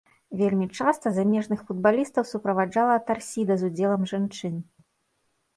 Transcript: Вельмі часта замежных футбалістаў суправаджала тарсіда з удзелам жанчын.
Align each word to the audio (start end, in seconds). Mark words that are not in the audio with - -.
Вельмі 0.39 0.67
часта 0.77 1.11
замежных 1.17 1.59
футбалістаў 1.67 2.25
суправаджала 2.31 2.97
тарсіда 3.11 3.53
з 3.63 3.71
удзелам 3.71 4.09
жанчын. 4.15 4.55